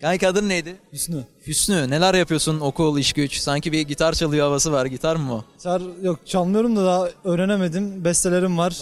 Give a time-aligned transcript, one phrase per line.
[0.00, 0.76] Kanka adın neydi?
[0.92, 1.24] Hüsnü.
[1.46, 5.44] Hüsnü neler yapıyorsun okul iş güç sanki bir gitar çalıyor havası var gitar mı o?
[5.56, 8.04] Gitar yok çalmıyorum da daha öğrenemedim.
[8.04, 8.78] Bestelerim var.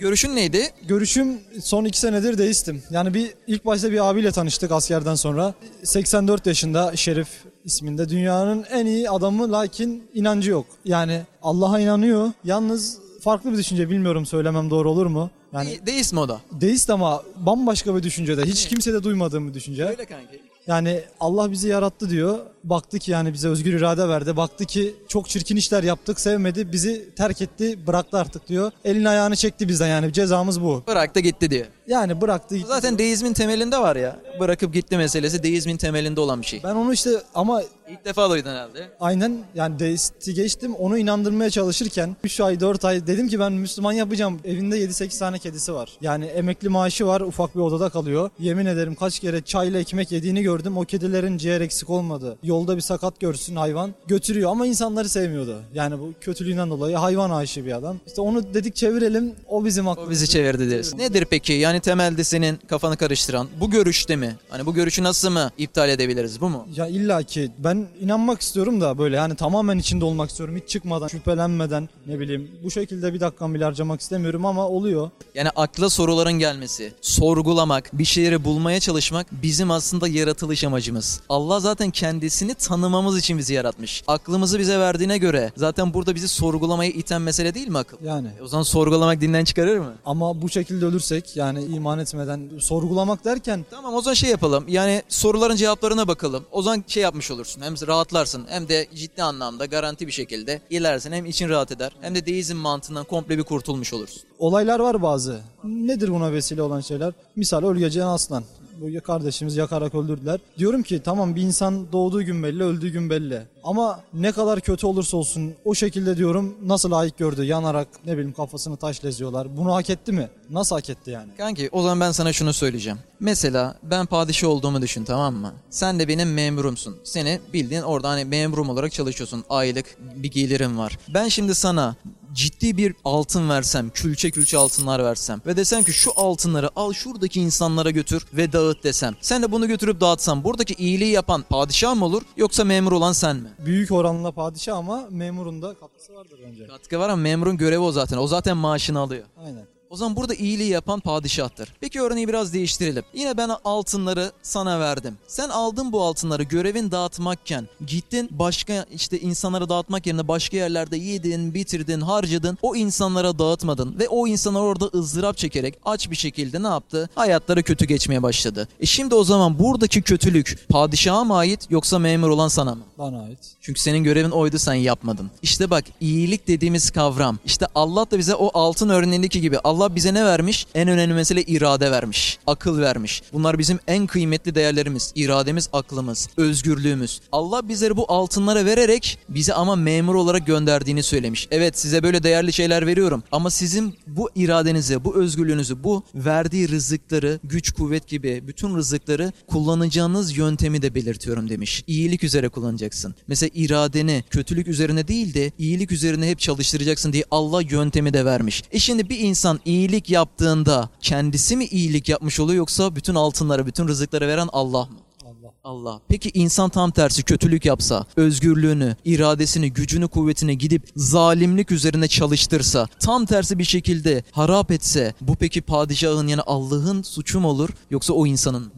[0.00, 0.70] Görüşün neydi?
[0.88, 2.82] Görüşüm son iki senedir deistim.
[2.90, 5.54] Yani bir ilk başta bir abiyle tanıştık askerden sonra.
[5.84, 7.28] 84 yaşında Şerif
[7.64, 10.66] isminde dünyanın en iyi adamı lakin inancı yok.
[10.84, 12.32] Yani Allah'a inanıyor.
[12.44, 15.30] Yalnız farklı bir düşünce bilmiyorum söylemem doğru olur mu?
[15.52, 16.40] Yani De- deist mi o da?
[16.52, 18.42] deist ama bambaşka bir düşüncede.
[18.44, 19.84] Hiç kimsede duymadığım bir düşünce.
[19.84, 20.40] Öyle kanki.
[20.68, 22.38] Yani Allah bizi yarattı diyor.
[22.70, 24.36] Baktı ki yani bize özgür irade verdi.
[24.36, 28.72] Baktı ki çok çirkin işler yaptık, sevmedi, bizi terk etti, bıraktı artık diyor.
[28.84, 30.82] Elini ayağını çekti bizden yani cezamız bu.
[30.86, 31.66] Bıraktı gitti diyor.
[31.86, 32.56] Yani bıraktı.
[32.56, 32.68] gitti.
[32.68, 34.16] Zaten deizmin temelinde var ya.
[34.40, 36.60] Bırakıp gitti meselesi deizmin temelinde olan bir şey.
[36.64, 38.90] Ben onu işte ama İlk defa duydun herhalde.
[39.00, 43.92] aynen yani deisti geçtim onu inandırmaya çalışırken 3 ay 4 ay dedim ki ben Müslüman
[43.92, 44.40] yapacağım.
[44.44, 45.98] Evinde 7-8 tane kedisi var.
[46.00, 48.30] Yani emekli maaşı var ufak bir odada kalıyor.
[48.38, 50.76] Yemin ederim kaç kere çayla ekmek yediğini gördüm.
[50.76, 52.38] O kedilerin ciğer eksik olmadı.
[52.58, 55.56] Yolda bir sakat görsün hayvan götürüyor ama insanları sevmiyordu.
[55.74, 57.96] Yani bu kötülüğünden dolayı hayvan aşığı bir adam.
[58.06, 60.10] İşte onu dedik çevirelim o bizim O aklımızda.
[60.12, 60.98] bizi çevirdi diyorsun.
[60.98, 64.36] Nedir peki yani temelde senin kafanı karıştıran bu görüşte mi?
[64.48, 66.66] Hani bu görüşü nasıl mı iptal edebiliriz bu mu?
[66.76, 70.56] Ya illa ki ben inanmak istiyorum da böyle yani tamamen içinde olmak istiyorum.
[70.62, 75.10] Hiç çıkmadan, şüphelenmeden ne bileyim bu şekilde bir dakikam bile harcamak istemiyorum ama oluyor.
[75.34, 81.20] Yani akla soruların gelmesi, sorgulamak, bir şeyleri bulmaya çalışmak bizim aslında yaratılış amacımız.
[81.28, 81.90] Allah zaten
[82.38, 84.02] kendisini tanımamız için bizi yaratmış.
[84.06, 87.96] Aklımızı bize verdiğine göre zaten burada bizi sorgulamaya iten mesele değil mi akıl?
[88.04, 89.94] Yani E o zaman sorgulamak dinden çıkarır mı?
[90.04, 94.64] ama bu şekilde ölürsek yani iman etmeden sorgulamak derken Tamam o zaman şey yapalım.
[94.68, 96.44] Yani soruların cevaplarına bakalım.
[96.52, 97.62] O zaman şey yapmış olursun.
[97.62, 101.12] Hem rahatlarsın hem de ciddi anlamda garanti bir şekilde ilersin.
[101.12, 104.22] Hem için rahat eder hem de deizm mantığından komple bir kurtulmuş olursun.
[104.38, 105.40] olaylar var bazı.
[105.64, 107.12] Nedir buna vesile olan şeyler?
[107.36, 108.44] Misal Ölgece'nin Aslan.
[108.80, 110.40] Bu kardeşimiz yakarak öldürdüler.
[110.58, 113.42] Diyorum ki tamam bir insan doğduğu gün belli, öldüğü gün belli.
[113.64, 117.44] Ama ne kadar kötü olursa olsun o şekilde diyorum nasıl layık gördü?
[117.44, 119.56] Yanarak ne bileyim kafasını taşla eziyorlar.
[119.56, 120.28] Bunu hak etti mi?
[120.50, 121.36] Nasıl hak etti yani?
[121.36, 122.98] Kanki o zaman ben sana şunu söyleyeceğim.
[123.20, 125.52] Mesela ben padişah olduğumu düşün tamam mı?
[125.70, 126.96] Sen de benim memurumsun.
[127.04, 129.44] Seni bildiğin orada hani memurum olarak çalışıyorsun.
[129.50, 130.98] Aylık bir gelirim var.
[131.14, 131.96] Ben şimdi sana
[132.32, 137.40] ciddi bir altın versem, külçe külçe altınlar versem ve desem ki şu altınları al şuradaki
[137.40, 139.16] insanlara götür ve dağıt desem.
[139.20, 143.36] Sen de bunu götürüp dağıtsan buradaki iyiliği yapan padişah mı olur yoksa memur olan sen
[143.36, 143.48] mi?
[143.66, 146.66] Büyük oranla padişah ama memurun da katkısı vardır bence.
[146.66, 148.16] Katkı var ama memurun görevi o zaten.
[148.16, 149.24] O zaten maaşını alıyor.
[149.44, 149.77] Aynen.
[149.90, 151.72] O zaman burada iyiliği yapan padişahtır.
[151.80, 153.04] Peki örneği biraz değiştirelim.
[153.14, 155.18] Yine ben altınları sana verdim.
[155.26, 161.54] Sen aldın bu altınları görevin dağıtmakken gittin başka işte insanlara dağıtmak yerine başka yerlerde yedin,
[161.54, 162.58] bitirdin, harcadın.
[162.62, 167.10] O insanlara dağıtmadın ve o insanlar orada ızdırap çekerek aç bir şekilde ne yaptı?
[167.14, 168.68] Hayatları kötü geçmeye başladı.
[168.80, 172.82] E şimdi o zaman buradaki kötülük padişaha mı ait yoksa memur olan sana mı?
[172.98, 173.38] Bana ait.
[173.60, 175.30] Çünkü senin görevin oydu sen yapmadın.
[175.42, 177.38] İşte bak iyilik dediğimiz kavram.
[177.44, 180.66] İşte Allah da bize o altın örneğindeki gibi Allah bize ne vermiş?
[180.74, 182.38] En önemli mesele irade vermiş.
[182.46, 183.22] Akıl vermiş.
[183.32, 185.12] Bunlar bizim en kıymetli değerlerimiz.
[185.14, 187.20] İrademiz, aklımız, özgürlüğümüz.
[187.32, 191.48] Allah bizleri bu altınlara vererek bizi ama memur olarak gönderdiğini söylemiş.
[191.50, 197.40] Evet size böyle değerli şeyler veriyorum ama sizin bu iradenizi, bu özgürlüğünüzü, bu verdiği rızıkları,
[197.44, 201.84] güç, kuvvet gibi bütün rızıkları kullanacağınız yöntemi de belirtiyorum demiş.
[201.86, 203.14] İyilik üzere kullanacaksın.
[203.28, 208.62] Mesela iradeni kötülük üzerine değil de iyilik üzerine hep çalıştıracaksın diye Allah yöntemi de vermiş.
[208.72, 213.88] E şimdi bir insan iyilik yaptığında kendisi mi iyilik yapmış oluyor yoksa bütün altınları, bütün
[213.88, 214.96] rızıkları veren Allah mı?
[215.24, 215.52] Allah.
[215.64, 216.00] Allah.
[216.08, 223.26] Peki insan tam tersi kötülük yapsa, özgürlüğünü, iradesini, gücünü, kuvvetini gidip zalimlik üzerine çalıştırsa, tam
[223.26, 228.26] tersi bir şekilde harap etse, bu peki padişahın yani Allah'ın suçu mu olur yoksa o
[228.26, 228.70] insanın mı?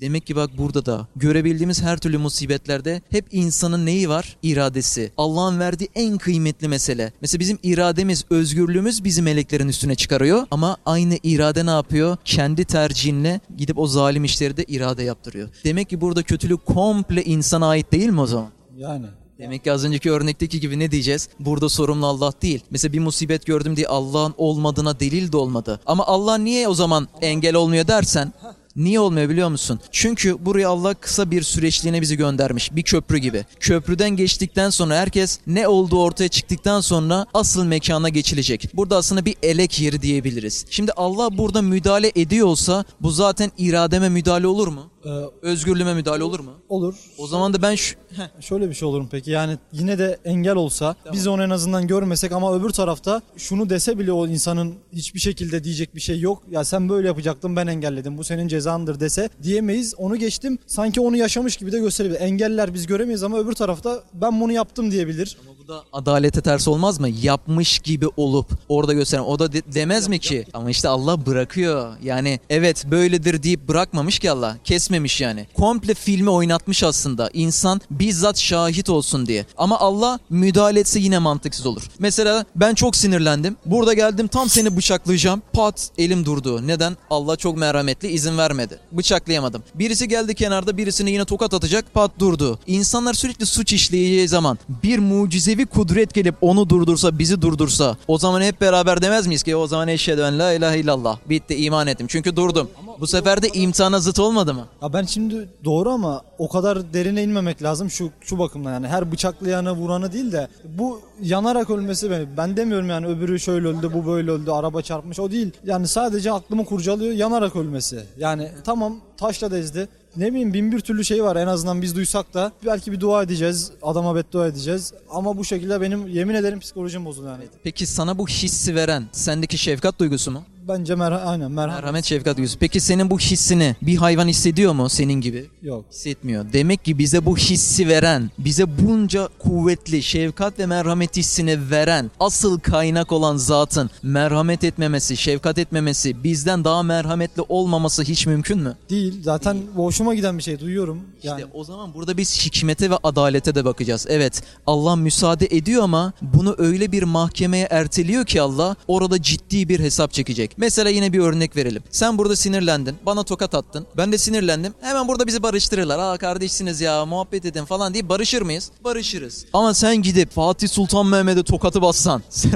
[0.00, 4.36] Demek ki bak burada da görebildiğimiz her türlü musibetlerde hep insanın neyi var?
[4.42, 5.12] İradesi.
[5.16, 7.12] Allah'ın verdiği en kıymetli mesele.
[7.20, 12.16] Mesela bizim irademiz, özgürlüğümüz bizi meleklerin üstüne çıkarıyor ama aynı irade ne yapıyor?
[12.24, 15.48] Kendi tercihinle gidip o zalim işleri de irade yaptırıyor.
[15.64, 18.48] Demek ki burada kötülük komple insana ait değil mi o zaman?
[18.76, 19.06] Yani.
[19.38, 21.28] Demek ki az önceki örnekteki gibi ne diyeceğiz?
[21.40, 22.60] Burada sorumlu Allah değil.
[22.70, 25.80] Mesela bir musibet gördüm diye Allah'ın olmadığına delil de olmadı.
[25.86, 28.32] Ama Allah niye o zaman engel olmuyor dersen
[28.78, 29.80] Niye olmuyor biliyor musun?
[29.92, 32.76] Çünkü buraya Allah kısa bir süreçliğine bizi göndermiş.
[32.76, 33.44] Bir köprü gibi.
[33.60, 38.70] Köprüden geçtikten sonra herkes ne olduğu ortaya çıktıktan sonra asıl mekana geçilecek.
[38.74, 40.66] Burada aslında bir elek yeri diyebiliriz.
[40.70, 44.90] Şimdi Allah burada müdahale ediyor olsa bu zaten irademe müdahale olur mu?
[45.04, 45.08] Ee,
[45.42, 46.50] Özgürlüğüme müdahale olur mu?
[46.68, 46.94] olur.
[47.18, 47.96] O zaman da ben şu...
[48.16, 48.40] Heh.
[48.40, 49.30] Şöyle bir şey olur mu peki?
[49.30, 53.98] Yani yine de engel olsa biz onu en azından görmesek ama öbür tarafta şunu dese
[53.98, 56.42] bile o insanın hiçbir şekilde diyecek bir şey yok.
[56.50, 58.18] Ya sen böyle yapacaktın ben engelledim.
[58.18, 59.94] Bu senin cezan cezandır dese diyemeyiz.
[59.98, 62.20] Onu geçtim sanki onu yaşamış gibi de gösterebilir.
[62.20, 65.36] Engeller biz göremeyiz ama öbür tarafta ben bunu yaptım diyebilir.
[65.46, 67.08] Ama bu da adalete ters olmaz mı?
[67.08, 70.44] Yapmış gibi olup orada gösteren o da de- demez mi ki?
[70.54, 71.92] Ama işte Allah bırakıyor.
[72.02, 74.56] Yani evet böyledir deyip bırakmamış ki Allah.
[74.64, 75.46] Kesmemiş yani.
[75.54, 77.30] Komple filmi oynatmış aslında.
[77.32, 79.46] İnsan bizzat şahit olsun diye.
[79.56, 81.82] Ama Allah müdahale etse yine mantıksız olur.
[81.98, 83.56] Mesela ben çok sinirlendim.
[83.66, 85.42] Burada geldim tam seni bıçaklayacağım.
[85.52, 86.66] Pat elim durdu.
[86.66, 86.96] Neden?
[87.10, 88.57] Allah çok merhametli izin vermedi.
[88.92, 89.62] Bıçaklayamadım.
[89.74, 91.94] Birisi geldi kenarda birisine yine tokat atacak.
[91.94, 92.58] Pat durdu.
[92.66, 98.42] İnsanlar sürekli suç işleyeceği zaman bir mucizevi kudret gelip onu durdursa, bizi durdursa o zaman
[98.42, 101.18] hep beraber demez miyiz ki o zaman eşhedü en la ilahe illallah.
[101.28, 102.06] Bitti iman ettim.
[102.10, 102.70] Çünkü durdum.
[103.00, 104.66] Bu sefer de imtihana zıt olmadı mı?
[104.82, 108.72] Ya ben şimdi doğru ama o kadar derine inmemek lazım şu şu bakımdan.
[108.72, 113.68] Yani her bıçaklayanı vuranı değil de bu yanarak ölmesi beni ben demiyorum yani öbürü şöyle
[113.68, 115.50] öldü bu böyle öldü araba çarpmış o değil.
[115.64, 118.06] Yani sadece aklımı kurcalıyor yanarak ölmesi.
[118.18, 121.36] Yani tamam taşla ezdi ne bileyim bin bir türlü şey var.
[121.36, 124.92] En azından biz duysak da belki bir dua edeceğiz adama beddua edeceğiz.
[125.10, 127.44] Ama bu şekilde benim yemin ederim psikolojim bozuldu yani.
[127.64, 130.42] Peki sana bu hissi veren sendeki şefkat duygusu mu?
[130.68, 132.58] Bence merha aynen merhamet Merhamet şefkat duygusu.
[132.58, 135.46] Peki senin bu hissini bir hayvan hissediyor mu senin gibi?
[135.62, 136.52] yok Hissetmiyor.
[136.52, 142.60] Demek ki bize bu hissi veren, bize bunca kuvvetli şefkat ve merhamet hissini veren, asıl
[142.60, 148.76] kaynak olan zatın merhamet etmemesi, şefkat etmemesi, bizden daha merhametli olmaması hiç mümkün mü?
[148.90, 152.94] değil zaten hoşuma giden bir şey duyuyorum yani İşte o zaman burada biz hikmete ve
[153.02, 154.06] adalete de bakacağız.
[154.08, 159.80] Evet Allah müsaade ediyor ama bunu öyle bir mahkemeye erteliyor ki Allah orada ciddi bir
[159.80, 160.57] hesap çekecek.
[160.58, 161.82] Mesela yine bir örnek verelim.
[161.90, 163.86] Sen burada sinirlendin, bana tokat attın.
[163.96, 164.74] Ben de sinirlendim.
[164.80, 165.98] Hemen burada bizi barıştırırlar.
[165.98, 168.70] Aa kardeşsiniz ya muhabbet edin falan diye barışır mıyız?
[168.84, 169.44] Barışırız.
[169.52, 172.52] Ama sen gidip Fatih Sultan Mehmet'e tokatı bassan sen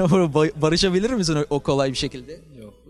[0.61, 2.39] barışabilir misin o kolay bir şekilde?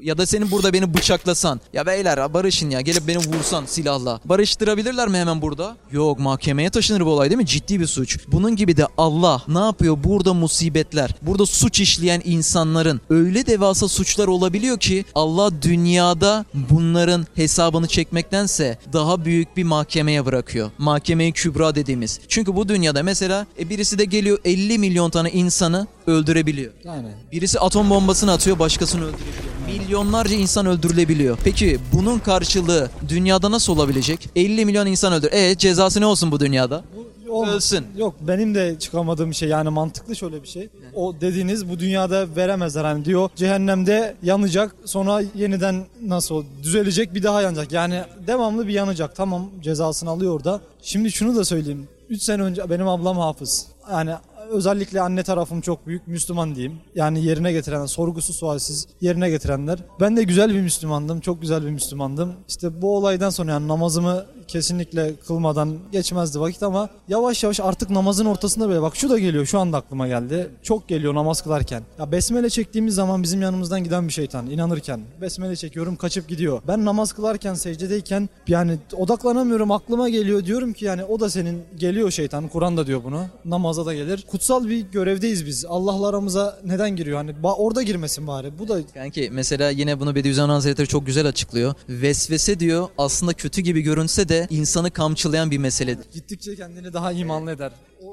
[0.03, 1.61] Ya da senin burada beni bıçaklasan.
[1.73, 4.19] Ya beyler barışın ya gelip beni vursan silahla.
[4.25, 5.77] Barıştırabilirler mi hemen burada?
[5.91, 7.45] Yok mahkemeye taşınır bu olay değil mi?
[7.45, 8.19] Ciddi bir suç.
[8.27, 9.97] Bunun gibi de Allah ne yapıyor?
[10.03, 17.87] Burada musibetler, burada suç işleyen insanların öyle devasa suçlar olabiliyor ki Allah dünyada bunların hesabını
[17.87, 20.71] çekmektense daha büyük bir mahkemeye bırakıyor.
[20.77, 22.19] Mahkemeyi kübra dediğimiz.
[22.27, 26.73] Çünkü bu dünyada mesela e, birisi de geliyor 50 milyon tane insanı öldürebiliyor.
[26.83, 29.52] yani Birisi atom bombasını atıyor başkasını öldürebiliyor.
[29.67, 31.37] Milyonlarca insan öldürülebiliyor.
[31.43, 34.29] Peki bunun karşılığı dünyada nasıl olabilecek?
[34.35, 35.29] 50 milyon insan öldür.
[35.31, 36.83] E cezası ne olsun bu dünyada?
[37.29, 37.55] Olmaz.
[37.55, 37.85] Ölsün.
[37.97, 40.69] Yok benim de çıkamadığım bir şey yani mantıklı şöyle bir şey.
[40.95, 47.41] O dediğiniz bu dünyada veremezler hani diyor cehennemde yanacak sonra yeniden nasıl düzelecek bir daha
[47.41, 47.71] yanacak.
[47.71, 50.61] Yani devamlı bir yanacak tamam cezasını alıyor orada.
[50.81, 51.87] Şimdi şunu da söyleyeyim.
[52.09, 53.67] 3 sene önce benim ablam hafız.
[53.91, 54.11] Yani
[54.51, 56.79] özellikle anne tarafım çok büyük Müslüman diyeyim.
[56.95, 59.79] Yani yerine getirenler, sorgusu sualsiz yerine getirenler.
[59.99, 62.33] Ben de güzel bir Müslümandım, çok güzel bir Müslümandım.
[62.47, 68.25] İşte bu olaydan sonra yani namazımı kesinlikle kılmadan geçmezdi vakit ama yavaş yavaş artık namazın
[68.25, 70.49] ortasında böyle bak şu da geliyor şu anda aklıma geldi.
[70.63, 71.83] Çok geliyor namaz kılarken.
[71.99, 75.01] Ya besmele çektiğimiz zaman bizim yanımızdan giden bir şeytan inanırken.
[75.21, 76.61] Besmele çekiyorum kaçıp gidiyor.
[76.67, 82.11] Ben namaz kılarken secdedeyken yani odaklanamıyorum aklıma geliyor diyorum ki yani o da senin geliyor
[82.11, 82.47] şeytan.
[82.47, 83.25] Kur'an da diyor bunu.
[83.45, 84.25] Namaza da gelir.
[84.31, 85.65] Kutsal bir görevdeyiz biz.
[85.65, 87.17] Allah'la aramıza neden giriyor?
[87.17, 88.59] Hani orada girmesin bari.
[88.59, 91.73] Bu da Kanki mesela yine bunu Bediüzzaman Hazretleri çok güzel açıklıyor.
[91.89, 96.05] Vesvese diyor aslında kötü gibi görünse de insanı kamçılayan bir meseledir.
[96.13, 97.71] gittikçe kendini daha imanlı eder.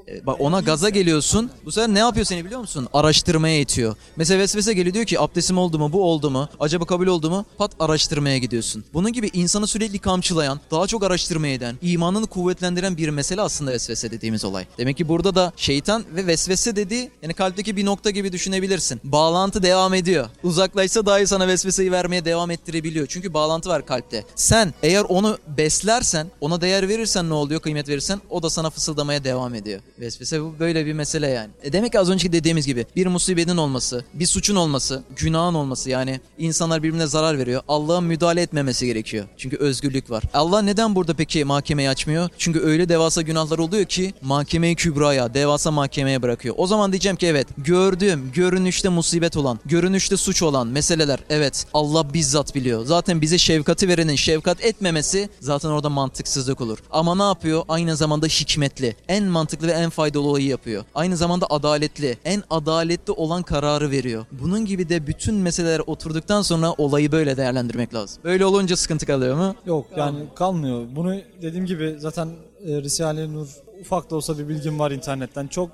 [0.08, 1.50] E, Bak ona gaza geliyorsun.
[1.64, 2.88] Bu sefer ne yapıyor seni biliyor musun?
[2.92, 3.96] Araştırmaya itiyor.
[4.16, 5.92] Mesela vesvese geliyor diyor ki abdestim oldu mu?
[5.92, 6.48] Bu oldu mu?
[6.60, 7.44] Acaba kabul oldu mu?
[7.58, 8.84] Pat araştırmaya gidiyorsun.
[8.94, 14.10] Bunun gibi insanı sürekli kamçılayan, daha çok araştırmaya eden, imanını kuvvetlendiren bir mesele aslında vesvese
[14.10, 14.66] dediğimiz olay.
[14.78, 19.00] Demek ki burada da şeytan ve vesvese dediği yani kalpteki bir nokta gibi düşünebilirsin.
[19.04, 20.28] Bağlantı devam ediyor.
[20.42, 23.06] Uzaklaşsa dahi sana vesveseyi vermeye devam ettirebiliyor.
[23.06, 24.24] Çünkü bağlantı var kalpte.
[24.34, 27.60] Sen eğer onu beslersen, ona değer verirsen ne oluyor?
[27.60, 29.79] Kıymet verirsen o da sana fısıldamaya devam ediyor.
[30.00, 31.50] Vesvese bu böyle bir mesele yani.
[31.62, 35.90] E demek ki az önceki dediğimiz gibi bir musibetin olması, bir suçun olması, günahın olması
[35.90, 37.62] yani insanlar birbirine zarar veriyor.
[37.68, 39.26] Allah'ın müdahale etmemesi gerekiyor.
[39.36, 40.22] Çünkü özgürlük var.
[40.34, 42.28] Allah neden burada peki mahkemeyi açmıyor?
[42.38, 46.54] Çünkü öyle devasa günahlar oluyor ki mahkemeyi kübraya, devasa mahkemeye bırakıyor.
[46.58, 52.14] O zaman diyeceğim ki evet gördüğüm, görünüşte musibet olan, görünüşte suç olan meseleler evet Allah
[52.14, 52.84] bizzat biliyor.
[52.84, 56.78] Zaten bize şefkati verenin şefkat etmemesi zaten orada mantıksızlık olur.
[56.90, 57.62] Ama ne yapıyor?
[57.68, 58.96] Aynı zamanda hikmetli.
[59.08, 60.84] En mantıklı ve en faydalı olayı yapıyor.
[60.94, 62.18] Aynı zamanda adaletli.
[62.24, 64.26] En adaletli olan kararı veriyor.
[64.32, 68.22] Bunun gibi de bütün meseleler oturduktan sonra olayı böyle değerlendirmek lazım.
[68.24, 69.54] Böyle olunca sıkıntı kalıyor mu?
[69.66, 70.86] Yok yani kalmıyor.
[70.96, 72.28] Bunu dediğim gibi zaten
[72.66, 73.48] e, Risale-i Nur
[73.80, 75.46] ufak da olsa bir bilgim var internetten.
[75.46, 75.70] Çok,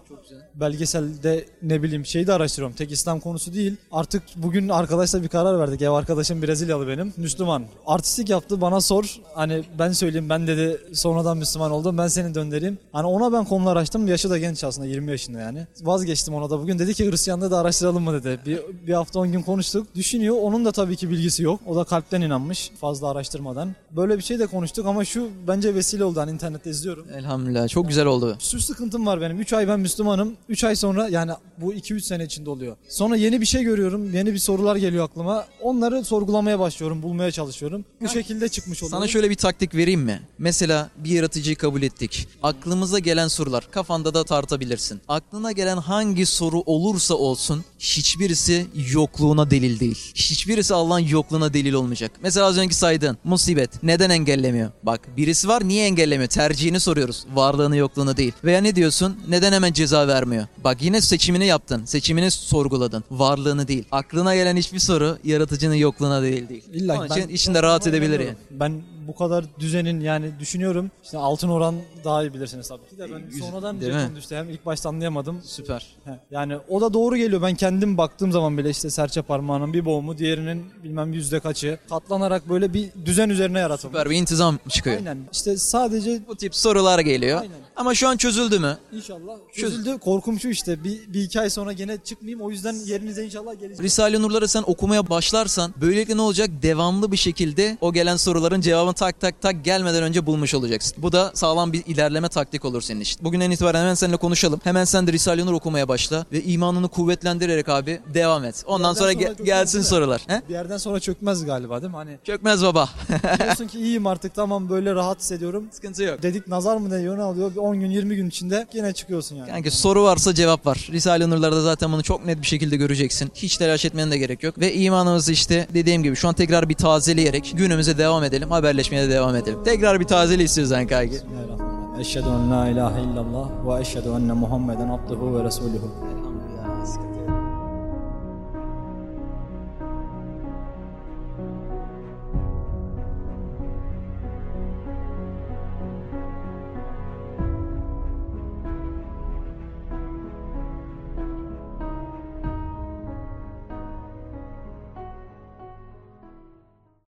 [0.55, 2.77] belgeselde ne bileyim şeyi de araştırıyorum.
[2.77, 3.77] Tek İslam konusu değil.
[3.93, 5.83] Artık bugün arkadaşla bir karar verdik.
[5.83, 7.13] Ev arkadaşım Brezilyalı benim.
[7.17, 7.65] Müslüman.
[7.87, 9.17] Artistik yaptı bana sor.
[9.35, 11.99] Hani ben söyleyeyim ben dedi sonradan Müslüman oldum.
[11.99, 12.79] Ben seni döndüreyim.
[12.93, 14.09] Hani ona ben konular açtım.
[14.09, 15.67] Yaşı da genç aslında 20 yaşında yani.
[15.83, 16.79] Vazgeçtim ona da bugün.
[16.79, 18.41] Dedi ki Hristiyanlığı da araştıralım mı dedi.
[18.47, 19.87] Bir, bir hafta 10 gün konuştuk.
[19.95, 20.37] Düşünüyor.
[20.43, 21.61] Onun da tabii ki bilgisi yok.
[21.67, 22.71] O da kalpten inanmış.
[22.81, 23.75] Fazla araştırmadan.
[23.91, 26.21] Böyle bir şey de konuştuk ama şu bence vesile oldu.
[26.21, 27.07] Hani internette izliyorum.
[27.17, 28.37] Elhamdülillah çok güzel oldu.
[28.41, 29.41] Şu sıkıntım var benim.
[29.41, 30.33] 3 ay ben Müslümanım.
[30.49, 32.77] 3 ay sonra yani bu 2-3 sene içinde oluyor.
[32.89, 34.15] Sonra yeni bir şey görüyorum.
[34.15, 35.45] Yeni bir sorular geliyor aklıma.
[35.63, 37.03] Onları sorgulamaya başlıyorum.
[37.03, 37.85] Bulmaya çalışıyorum.
[38.01, 38.99] Bu şekilde çıkmış oluyor.
[38.99, 40.23] Sana şöyle bir taktik vereyim mi?
[40.39, 42.29] Mesela bir yaratıcıyı kabul ettik.
[42.43, 45.01] Aklımıza gelen sorular kafanda da tartabilirsin.
[45.09, 50.13] Aklına gelen hangi soru olursa olsun hiçbirisi yokluğuna delil değil.
[50.15, 52.13] Hiçbirisi Allah'ın yokluğuna delil olmayacak.
[52.23, 54.71] Mesela az önce saydığın musibet neden engellemiyor?
[54.83, 56.29] Bak birisi var niye engellemiyor?
[56.29, 57.25] Tercihini soruyoruz.
[57.35, 58.33] Varlığını yokluğunu değil.
[58.45, 59.17] Veya ne diyorsun?
[59.29, 60.47] Neden hemen ceza vermiyor?
[60.65, 61.85] Bak yine seçimini yaptın.
[61.85, 63.05] Seçimini sorguladın.
[63.11, 63.85] Varlığını değil.
[63.93, 66.65] Aklına gelen hiçbir soru yaratıcının yokluğuna değil değil.
[66.73, 68.37] İlla Onun ben- için içinde rahat ben edebilir yani.
[68.51, 70.91] Ben bu kadar düzenin yani düşünüyorum.
[71.05, 74.11] İşte altın oran daha iyi bilirsiniz tabii ki de ben Güzel, sonradan değil mi?
[74.17, 74.37] düştü.
[74.37, 75.41] Hem ilk başta anlayamadım.
[75.45, 75.87] Süper.
[76.05, 77.43] He, Yani o da doğru geliyor.
[77.43, 82.49] Ben kendim baktığım zaman bile işte serçe parmağının bir boğumu, diğerinin bilmem yüzde kaçı katlanarak
[82.49, 83.97] böyle bir düzen üzerine yaratılmış.
[83.99, 84.97] Süper bir intizam çıkıyor.
[84.97, 85.19] Aynen.
[85.33, 87.41] İşte sadece Bu tip sorular geliyor.
[87.41, 87.57] Aynen.
[87.77, 88.79] Ama şu an çözüldü mü?
[88.93, 89.99] inşallah çözüldü.
[89.99, 92.41] Korkum şu işte bir, bir iki ay sonra gene çıkmayayım.
[92.41, 93.85] O yüzden yerinize inşallah gelecek.
[93.85, 96.51] Risale-i Nur'ları sen okumaya başlarsan böylelikle ne olacak?
[96.63, 100.95] Devamlı bir şekilde o gelen soruların cevabını tak tak tak gelmeden önce bulmuş olacaksın.
[100.99, 103.25] Bu da sağlam bir ilerleme taktik olur senin için.
[103.25, 104.61] Bugünden itibaren hemen seninle konuşalım.
[104.65, 108.65] Hemen sen de Risale-i Nur okumaya başla ve imanını kuvvetlendirerek abi devam et.
[108.67, 110.23] Ondan sonra, ge- çok gelsin sorular.
[110.27, 110.43] He?
[110.49, 111.97] Bir yerden sonra çökmez galiba değil mi?
[111.97, 112.89] Hani Çökmez baba.
[113.45, 115.65] diyorsun ki iyiyim artık tamam böyle rahat hissediyorum.
[115.73, 116.23] Sıkıntı yok.
[116.23, 117.51] Dedik nazar mı ne ne alıyor?
[117.53, 119.51] Bir 10 gün 20 gün içinde yine çıkıyorsun yani.
[119.51, 120.89] Kanka soru varsa cevap var.
[120.93, 123.31] Risale-i Nur'larda zaten bunu çok net bir şekilde göreceksin.
[123.35, 124.59] Hiç telaş etmenin de gerek yok.
[124.59, 128.51] Ve imanımızı işte dediğim gibi şu an tekrar bir tazeleyerek günümüze devam edelim.
[128.51, 129.59] Haberleşmeye de devam edelim.
[129.65, 131.13] Tekrar bir tazeli istiyorsan kanki.
[131.13, 132.01] Bismillahirrahmanirrahim.
[132.01, 135.91] Eşhedü en la ilahe illallah ve eşhedü enne Muhammeden abduhu ve resuluhu.